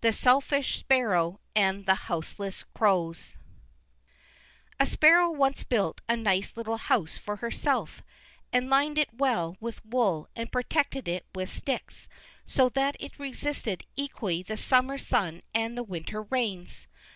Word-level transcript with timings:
The 0.00 0.12
Selfish 0.12 0.78
Sparrow 0.78 1.40
and 1.56 1.86
the 1.86 1.96
Houseless 2.08 2.62
Crows 2.72 3.36
A 4.78 4.86
sparrow 4.86 5.28
once 5.28 5.64
built 5.64 6.00
a 6.08 6.16
nice 6.16 6.56
little 6.56 6.76
house 6.76 7.18
for 7.18 7.38
herself, 7.38 8.04
and 8.52 8.70
lined 8.70 8.96
it 8.96 9.12
well 9.12 9.56
with 9.58 9.84
wool 9.84 10.28
and 10.36 10.52
protected 10.52 11.08
it 11.08 11.26
with 11.34 11.50
sticks, 11.50 12.08
so 12.46 12.68
that 12.68 12.96
it 13.00 13.18
resisted 13.18 13.82
equally 13.96 14.40
the 14.44 14.56
summer 14.56 14.98
sun 14.98 15.42
and 15.52 15.76
the 15.76 15.82
winter 15.82 16.22
rains. 16.22 16.86